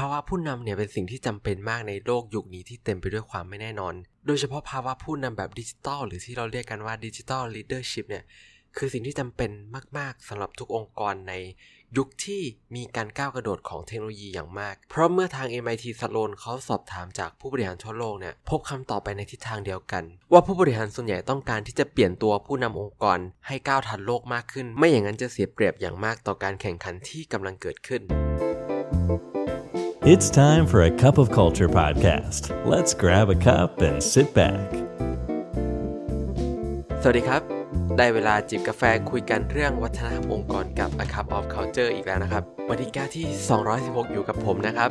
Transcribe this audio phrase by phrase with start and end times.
[0.00, 3.94] ภาวะผู้นำเนี่ยเป็นสิ่งที่จำเป็นมากในโลกยุคนี้ที่เต็มไปด้วยความไม่แน่นอน
[4.26, 8.24] โดยเฉพาะภาวะผู้นำแบบดิจิตอลหรือที่เราเรียกกันว่า digital leadership เนี่ย
[8.76, 9.50] คือสิ่งที่จำเป็น
[9.98, 11.34] มาก ๆสำหรับทุกองค์กรใน
[11.96, 12.42] ยุคที่
[12.76, 28.02] มีการก้าวกระโดดของเทคโนโลยีอย่างมาก เพราะเมื่อทาง MIT Sloan เขาสอบถามจากผู้บริหารทั่วโลกเนี่ยพบคำตอบไปในทิศทางเดียวกัน ว่าผู้บริหารส่วนใหญ่ต้องการที่จะเปลี่ยนตัวผู้นำองค์กรให้ก้าวทันโลกมากขึ้น ไม่อย่างนั้นจะเสียเปรียบอย่างมากต่อการแข่งขันที่กำลังเกิดขึ้น
[30.14, 32.42] It's time for a cup of culture podcast.
[32.64, 34.68] Let's grab a cup and sit back.
[37.02, 37.42] สวัสดีครับ
[37.98, 43.26] ได้เวลาจิบกาแฟคุยกันเรื่องวัฒนธรรมองค์กรกับ A Cup of Culture อีกแล้วนะครับ วันที่9ที่
[43.68, 44.90] 216 อยู่กับผมนะครับ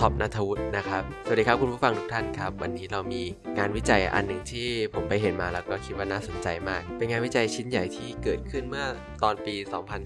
[0.00, 3.22] ท็อปนัทวุฒินะครับ สวัสดีครับคุณผู้ฟังทุกท่านครับ วันนี้เรามี
[3.58, 8.86] งานวิจัยอันหนึ่งที่ผมไปเห็นมาแล้วก็คิดว่าน่าสนใจมาก เป็นงานวิจัยชิ้นใหญ่ที่เกิดขึ้นเมื่อ
[9.22, 9.54] ตอนปี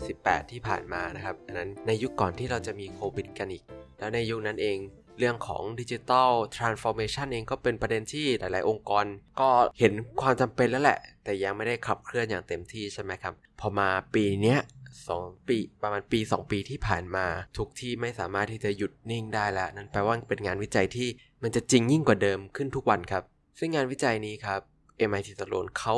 [0.00, 3.64] 2018 ที่ผ่านมานะครับอันนั้นในยุคก่อนที่เราจะมีโควิดกันอีก
[3.98, 4.78] แล้วในยุคนั้นเอง
[5.18, 9.04] เรื่องของ digital transformation เองก็เป็นประเด็นที่หลาย ๆ องค์กร
[9.40, 9.48] ก็
[9.79, 14.59] เห็นความจำเป็นแล้วแหละ แต่ยังไม่ได้ขับเคลื่อนอย่างเต็มที่ใช่ไหมครับ พอมาปีเนี้ย
[15.09, 17.26] สองปีประมาณปี 2 ปีที่ผ่านมา
[17.57, 21.09] ทุกที่ไม่สามารถที่จะหยุดนิ่งได้แล้วนั่นแปลว่าเป็นงานวิจัยที่
[21.42, 23.23] มันจะจริงยิ่งกว่าเดิมขึ้นทุกวันครับ
[23.59, 24.60] ซึ่งงานวิจัยนี้ครับ
[25.09, 25.95] MIT Sloan เขา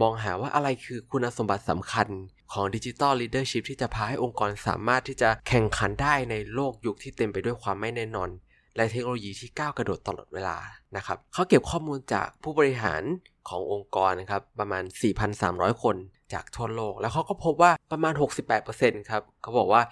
[0.00, 2.08] มองหาว่าอะไรคือคุณสมบัติสำคัญ
[2.52, 8.30] ของ digital leadership ที่จะพาให้องค์กรสามารถที่จะแข่งขันได้ในโลกยุคที่เต็มไปด้วยความไม่แน่นอน
[8.76, 10.56] และเทคโนโลยีที่ก้าวกระโดดตลอดเวลา
[10.96, 13.02] นะครับเขาเก็บข้อมูลจากผู้บริหาร
[13.48, 14.84] ขององค์กรนะครับประมาณ
[15.32, 15.96] 4,300 คน
[16.32, 18.14] จากทั่วโลก แล้วเขาก็พบว่าประมาณ
[18.60, 19.82] 68%ครับเขาบอกว่า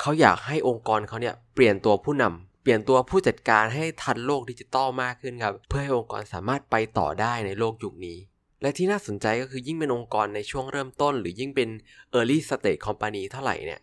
[0.00, 8.18] เขาอยากให้องค์กรเขาเนี่ยเปลี่ยนตัวผู้นำเปลี่ยนตัวผู้จัดการให้ทันโลกดิจิตอลมากขึ้นครับเพื่อให้องค์กรสามารถไปต่อได้ในโลกยุคนี้
[8.64, 11.68] และที่น่าสนใจก็คือยิ่งเป็นองค์กรในช่วงเริ่มต้น หรือยิ่งเป็น
[12.16, 13.80] early stage company เท่าไหร่เนี่ย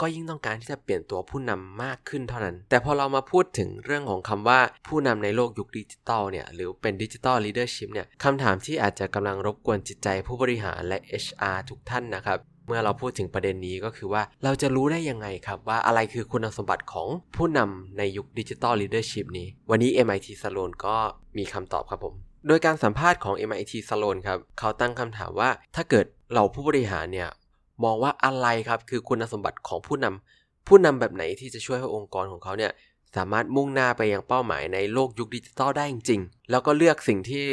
[0.00, 20.26] ก็ยิ่งต้องการที่จะเปลี่ยนตัวผู้นำมากขึ้นเท่านั้น แต่พอเรามาพูดถึงเรื่องของคำว่าผู้นำในโลกยุคดิจิตอลเนี่ย หรือเป็น digital leadership เนี่ยคำถามที่อาจจะกำลังรบกวนจิตใจผู้บริหารและ HR ทุกท่านนะครับ เมื่อเราพูดถึงประเด็นนี้ก็คือว่าเราจะรู้ได้ยังไงครับ ว่าอะไรคือคุณสมบัติของผู้นำในยุค digital leadership นี้ วันนี้ MIT
[20.42, 20.96] Sloan ก็
[21.38, 22.16] มีคำตอบครับผม
[22.46, 27.30] โดยการสัมภาษณ์ของ MIT Sloan ครับเขาตั้งคำถามว่าถ้าเกิดเราผู้บริหารเนี่ย
[27.84, 32.72] มองว่าอะไรครับคือคุณสมบัติของผู้นำผู้นำแบบไหนที่จะช่วยให้องค์กรของเขาเนี่ย
[33.16, 37.44] สามารถมุ่งหน้าไปยังเป้าหมายในโลกยุคดิจิตอลได้จริงๆ แล้วก็เลือกสิ่งที่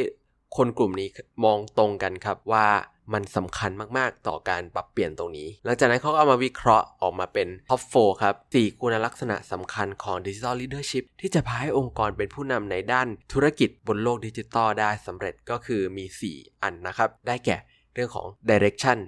[0.57, 1.09] คนกลุ่มนี้
[1.43, 2.67] มองตรงกันครับว่า
[3.13, 17.57] มันสำคัญมากๆ ต่อการปรับเปลี่ยนตรงนี้ หลังจากนั้นเขาก็เอามาวิเคราะห์ออกมาเป็น top 4ครับ4คุณลักษณะสำคัญของ Digital Leadership ที่จะพาให้องค์กรเป็นผู้นำในด้านธุรกิจบนโลกดิจิตอลได้สำเร็จก็คือมี 4 อันนะครับ ได้แก่
[17.93, 18.99] เรื่องของ direction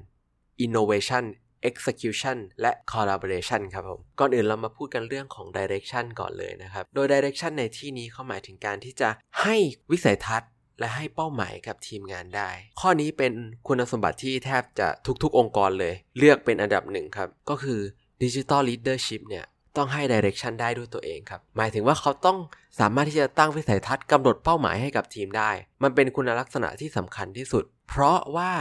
[0.65, 1.25] innovation
[1.69, 9.09] execution และ collaboration ครับผม ก่อนอื่นเรามาพูดกันเรื่องของ direction ก่อนเลยนะครับ โดย direction ในที่นี้เขาหมายถึงการที่จะ
[9.41, 9.55] ให้
[9.91, 10.49] วิสัยทัศน์
[10.81, 12.49] และให้เป้าหมายกับทีมงานได้
[12.79, 13.33] ข้อนี้เป็น
[13.67, 14.87] คุณสมบัติที่แทบจะ
[15.23, 17.79] ทุกๆ องค์กรเลย เลือกเป็นอันดับหนึ่งครับ ก็คือ
[18.23, 19.45] Digital Leadership เนี่ย
[19.77, 22.37] ต้องให้ direction ได้ด้วยตัวเองครับ หมายถึงว่าเขาต้อง
[22.79, 25.51] สามารถที่จะตั้งวิสัยทัศน์กำหนดเป้าหมายให้กับทีมได้
[25.83, 28.51] มันเป็นคุณลักษณะที่สำคัญที่สุด เพราะว่า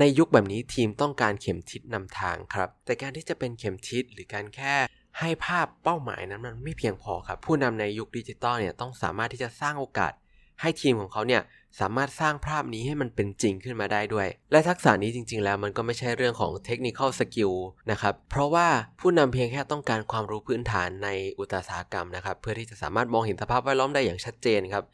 [0.00, 4.74] ในยุคแบบนี้ทีมต้องการเข็มทิศนำทางครับ แต่การที่จะเป็นเข็มทิศหรือการแค่
[5.18, 10.12] ให้ภาพเป้าหมายนั้นมันไม่เพียงพอครับ ผู้นำในยุคดิจิตอลเนี่ยต้องสามารถที่จะสร้างโอกาส
[10.60, 11.42] ให้ทีมของเขาเนี่ย
[11.80, 17.52] สามารถสร้างภาพนี้ให้มันเป็นจริงขึ้นมาได้ด้วย และทักษะนี้จริง ๆ แล้วมันก็ไม่ใช่เรื่องของ technical skill
[17.90, 18.68] นะครับ เพราะว่า
[19.00, 21.08] ผู้นำเพียงแค่ต้องการความรู้พื้นฐานใน
[21.38, 24.84] อุตสาหกรรมนะครับ เพื่อที่จะสามารถมองเห็นสภาพแวดล้อมได้อย่างชัดเจนครับ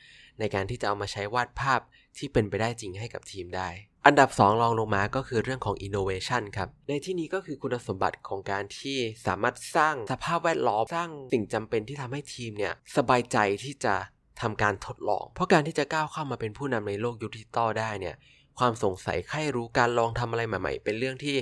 [0.41, 1.81] ในการที่จะเอามาใช้วาดภาพ
[2.19, 3.69] ที่เป็นไปได้จริงให้กับทีมได้
[4.07, 13.95] อันดับ 2 รองลงมาก็คือเรื่องของ innovation ครับ ในที่นี้ก็คือคุณสมบัติของการที่สามารถสร้างสภาพแวดล้อมสร้างสิ่งจำเป็นที่ทำให้ทีมเนี่ยสบายใจที่จะ
[14.43, 18.15] ทำการทดลอง เพราะการที่จะก้าวเข้ามาเป็นผู้นำในโลกยุคดิจิตอลได้เนี่ย
[18.59, 21.37] ความสงสัยใครรู้การลองทำอะไรใหม่ ๆ เป็นเรื่องที่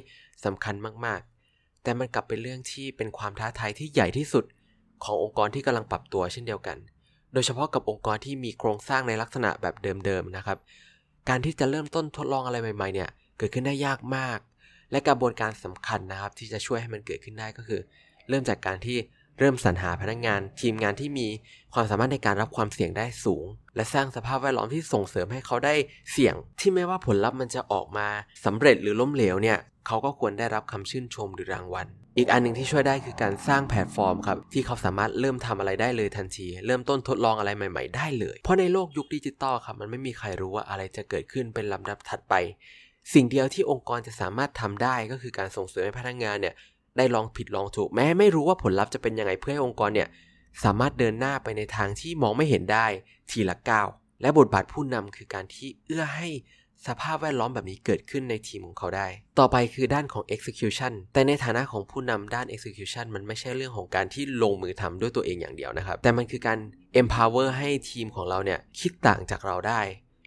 [0.45, 4.45] สำคัญมากๆ แต่มันกลับเป็นเรื่องที่เป็นความท้าทายที่ใหญ่ที่สุด
[5.05, 6.79] ขององค์กรที่กำลังปรับตัวเช่นเดียวกัน
[7.33, 9.75] โดยเฉพาะกับองค์กรที่มีโครงสร้างในลักษณะแบบ
[10.05, 10.59] เดิมๆนะครับ
[11.29, 13.09] การที่จะเริ่มต้นทดลองอะไรใหม่ๆเนี่ย
[13.39, 14.39] เกิดขึ้นได้ยากมาก
[14.91, 17.81] และกระบวนการสำคัญนะครับ ที่จะช่วยให้มันเกิดขึ้นได้ก็คือ
[18.29, 18.99] เริ่มจากการที่
[19.39, 21.29] เริ่มสรรหาพนักงานทีมงานที่มี
[21.75, 23.45] ความสามารถในการรับความเสี่ยงได้สูง
[23.77, 25.75] และสร้างสภาพแวดล้อมที่ส่งเสริมให้เขาได้
[26.13, 28.09] เสี่ยง ที่ไม่ว่าผลลัพธ์มันจะออกมา
[28.45, 31.87] สำเร็จหรือล้มเหลวเนี่ยเขาก็ควรได้รับคำชื่นชมหรือรางวัล
[32.17, 42.35] อีกอันหนึ่งที่ช่วยได้คือการสร้างแพลตฟอร์มครับที่เขาสามารถเริ่มทำอะไรได้เลยทันที เริ่มต้นทดลองอะไรใหม่ ๆ ได้เลย เพราะในโลกยุคดิจิตอลครับมันไม่มีใครรู้ว่าอะไรจะเกิดขึ้นเป็นลำดับถัดไป
[43.15, 46.55] สิ่งเดียวที่องค์กรจะสามารถทำได้ก็คือการส่งเสริมให้พนักงานเนี่ย
[46.99, 50.09] ได้ลองผิดลองถูกแม้ไม่รู้ว่าผลลัพธ์จะเป็นยังไงเพื่อให้องค์กรเนี่ย
[50.65, 52.87] สามารถเดินหน้าไปในทางที่มองไม่เห็นได้
[53.31, 53.89] ทีละก้าว
[54.21, 56.29] และบทบาทผู้นำคือการที่เอื้อให้
[56.87, 59.07] สภาพแวดล้อมแบบนี้เกิดขึ้นในทีมของเขาได้
[59.39, 66.59] ต่อไปคือด้านของ execution แต่ในฐานะของผู้นำด้าน execution มันไม่ใช่เรื่องของการที่ลงมือทำด้วยตัวเองอย่างเดียวนะครับ แต่มันคือการ
[67.01, 69.81] empower ให้ทีมของเราเนี่ยคิดต่างจากเราได้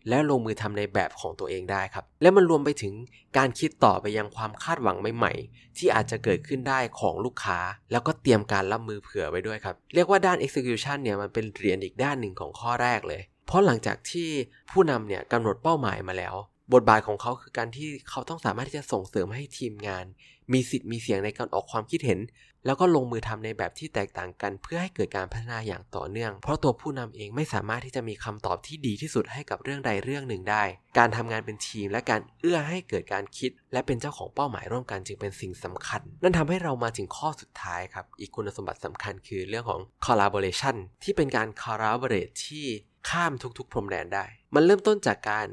[0.10, 2.94] และลงมือทำในแบบของตัวเองได้ครับ และมันรวมไปถึง
[3.38, 7.60] การคิดต่อไปยังความคาดหวังใหม่ๆ ที่อาจจะเกิดขึ้นได้ของลูกค้า
[7.92, 14.30] แล้วก็เตรียมการรับมือเผื่อไว้ด้วยครับ เรียกว่าด้าน execution เนี่ยมันเป็นเหรียญอีกด้านหนึ่งของข้อแรกเลย เพราะหลังจากที่
[14.72, 16.36] ผู้นำเนี่ยกำหนดเป้าหมายมาแล้ว
[16.74, 20.06] บทบาทของเขาคือการที่เขาต้องสามารถที่จะส่งเสริมให้ทีมงาน
[20.54, 22.20] มีสิทธิ์มีเสียงในการออกความคิดเห็น
[22.66, 30.64] แล้วก็ลงมือทำในแบบที่แตกต่างกัน เพื่อให้เกิดการพัฒนาอย่างต่อเนื่อง เพราะตัวผู้นำเองไม่สามารถที่จะมีคำตอบที่ดีที่สุดให้กับเรื่องใดเรื่องหนึ่งได้
[30.98, 42.66] การทำงานเป็นทีมและการเอื้อให้เกิดการคิด และเป็นเจ้าของเป้าหมายร่วมกันจึงเป็นสิ่งสำคัญ นั่นทำให้เรามาถึงข้อสุดท้ายครับ อีกคุณสมบัติสำคัญคือเรื่องของ collaboration ที่เป็นการ collaborate ที่
[43.10, 44.26] ข้ามทุกๆ พรมแดนได้
[44.56, 45.48] มันเริ่มต้นจากการ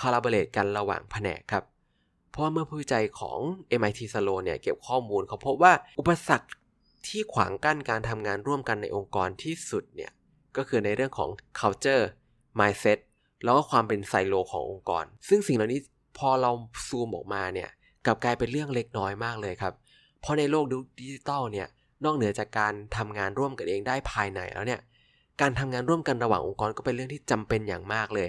[0.00, 1.64] collaborate กันระหว่างแผนกครับ
[2.32, 3.38] เพราะเมื่อผู้วิจัยของ
[3.80, 6.48] MIT Sloan เนี่ยเก็บข้อมูลเขาพบว่าอุปสรรค
[7.06, 10.12] ที่ขวางกั้นการทำงานร่วมกันในองค์กรที่สุดเนี่ย
[10.56, 12.04] ก็คือในเรื่องของ culture
[12.58, 12.98] mindset
[13.44, 15.80] แล้วก็ความเป็นไซโลขององค์กร ซึ่งสิ่งเหล่านี้
[16.18, 16.50] พอเรา
[16.86, 17.68] ซูมออกมาเนี่ย
[18.06, 19.74] กลับกลายเป็นเรื่องเล็กน้อยมากเลยครับ
[20.20, 20.64] เพราะในโลก
[21.00, 21.68] ดิจิตอลเนี่ย
[22.04, 24.80] นอกเหนือจากการทำงานร่วมกันเองได้ภายในแล้วเนี่ย
[25.40, 28.28] การทำงานร่วมกันระหว่างองค์กรก็เป็นเรื่องที่จำเป็นอย่างมากเลย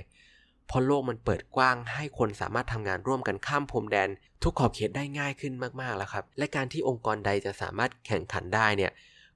[0.68, 4.10] เพราะโลกมันเปิดกว้างให้คนสามารถทำงานร่วมกันข้ามพรมแดน
[4.44, 8.92] ทุกขอบเขตได้ง่ายขึ้นมากๆแล้วครับ และการที่องค์กรใดจะสามารถแข่งขันได้เนี่ย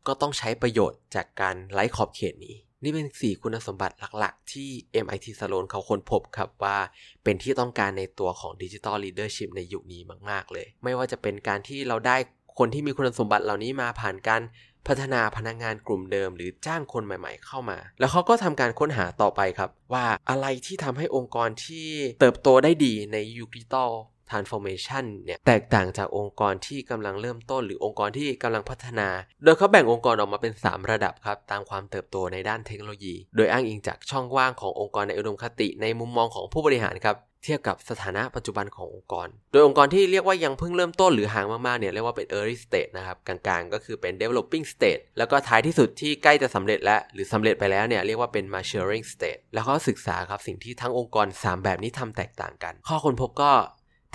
[0.08, 4.70] ก็ต้องใช้ประโยชน์จากการไล่ขอบเขตนี้ นี่เป็น 4 คุณสมบัติหลักๆ ที่
[5.04, 6.78] MIT Sloan เขาค้นพบครับว่า
[7.24, 12.18] เป็นที่ต้องการในตัวของ Digital Leadership ในยุคนี้มาก ๆ เลย ไม่ว่าจะเป็นการที่เราได้
[12.58, 14.42] คนที่มีคุณสมบัติเหล่านี้มาผ่านการ
[14.88, 21.88] พัฒนาพนักงงานกลุ่มเดิม หรือจ้างคนใหม่ ๆ เข้ามา แล้วเขาก็ทำการค้นหาต่อไปครับ ว่าอะไรที่ทำให้องค์กรที่
[22.20, 23.92] เติบโตได้ดีในยุคดิจิตอล
[24.30, 29.08] transformation เนี่ยแตกต่างจากองค์กรที่กำลังเริ่มต้น หรือองค์กรที่กำลังพัฒนา
[29.44, 37.16] โดยเขาแบ่งองค์กรออกมาเป็น 3 ระดับครับ ตามความเติบโตในด้านเทคโนโลยี โดยอ้างอิงจากช่องว่างขององค์กรในอุดมคติในมุมมองของผู้บริหารครับ
[37.48, 52.74] ทียบกับสถานะปัจจุบันขององค์กร โดยองค์กรที่เรียกว่ายังเพิ่งเริ่มต้นหรือห่างมากๆเนี่ยเรียกว่าเป็น early stage นะครับกลางๆ ก็คือเป็น developing stage แล้วก็ท้ายที่สุดที่ใกล้จะสำเร็จแล้ว หรือสำเร็จไปแล้วเนี่ยเรียกว่าเป็น maturing stage แล้วเขาศึกษาครับสิ่งที่ทั้งองค์กร 3 แบบนี้ทำแตกต่างกัน
[52.88, 53.52] ข้อค้นพบก็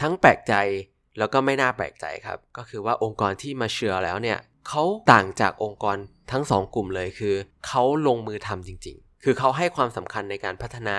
[0.00, 0.54] ทั้งแปลกใจ
[1.18, 4.38] แล้วก็ไม่น่าแปลกใจครับ ก็คือว่าองค์กรที่มาเชื่อแล้วเนี่ย
[4.68, 5.96] เขาต่างจากองค์กร
[6.32, 7.34] ทั้ง 2 กลุ่มเลยคือ
[7.66, 10.96] เขาลงมือทำจริง ๆ คือเขาให้ความสำคัญในการพัฒนา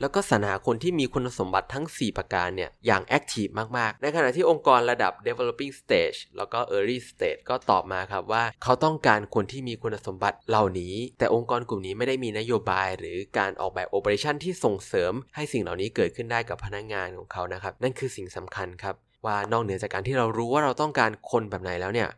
[0.00, 3.46] แล้วก็สรรหาคนที่มีคุณสมบัติทั้ง 4 ประการเนี่ยอย่างแอคทีฟ
[3.78, 18.94] มาก ๆ ในขณะที่องค์กรระดับ developing stage แล้วก็ early stage ก็ตอบมาครับว่า เขาต้องการคนที่มีคุณสมบัติเหล่านี้ แต่องค์กรกลุ่มนี้ไม่ได้มีนโยบาย หรือการออกแบบ operation ที่ส่งเสริม ให้สิ่งเหล่านี้เกิดขึ้นได้กับพนักงานของเขานะครับ นั่นคือสิ่งสำคัญครับ
[19.26, 22.08] ว่านอกเหนือจากการที่เรารู้ว่าเราต้องการคนแบบไหนแล้วเนี่ย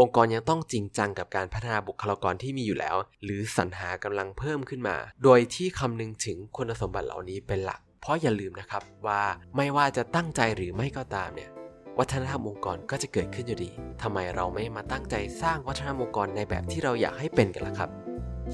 [0.00, 9.22] องค์กรยังต้องจริงจังกับการพัฒนาบุคลากรที่มีอยู่แล้ว หรือสรรหากำลังเพิ่มขึ้นมา โดยที่คำนึงถึงคุณสมบัติเหล่านี้เป็นหลัก เพราะอย่าลืมนะครับว่า
[9.56, 11.50] ไม่ว่าจะตั้งใจหรือไม่ก็ตามเนี่ย
[11.98, 13.70] วัฒนธรรมองค์กรก็จะเกิดขึ้นอยู่ดี
[14.02, 17.90] ทำไมเราไม่มาตั้งใจสร้างวัฒนธรรมองค์กรในแบบที่เราอยากให้เป็นกันล่ะครับ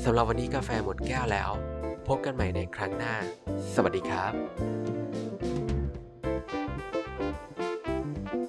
[0.04, 1.50] สำหรับวันนี้กาแฟหมดแก้วแล้ว
[2.08, 3.14] พบกันใหม่ในครั้งหน้า
[3.74, 4.95] สวัสดีครับ